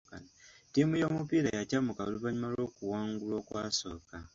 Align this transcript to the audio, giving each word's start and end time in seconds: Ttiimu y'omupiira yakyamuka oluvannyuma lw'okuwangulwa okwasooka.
Ttiimu 0.67 0.93
y'omupiira 1.01 1.49
yakyamuka 1.59 2.01
oluvannyuma 2.07 2.51
lw'okuwangulwa 2.53 3.35
okwasooka. 3.41 4.15